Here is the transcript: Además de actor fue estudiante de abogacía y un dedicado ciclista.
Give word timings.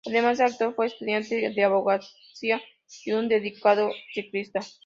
Además 0.07 0.39
de 0.39 0.45
actor 0.45 0.73
fue 0.73 0.87
estudiante 0.87 1.35
de 1.51 1.63
abogacía 1.63 2.59
y 3.05 3.11
un 3.11 3.29
dedicado 3.29 3.91
ciclista. 4.11 4.61